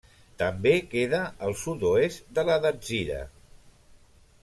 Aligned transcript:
També 0.43 0.71
queda 0.93 1.19
al 1.49 1.55
sud-oest 1.65 2.35
de 2.39 2.47
la 2.51 2.59
Datzira. 2.67 3.21